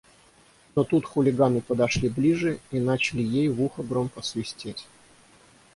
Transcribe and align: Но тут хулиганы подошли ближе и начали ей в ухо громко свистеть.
Но 0.73 0.83
тут 0.83 1.05
хулиганы 1.05 1.61
подошли 1.61 2.09
ближе 2.09 2.59
и 2.71 2.79
начали 2.79 3.21
ей 3.21 3.49
в 3.49 3.61
ухо 3.61 3.83
громко 3.83 4.23
свистеть. 4.23 4.87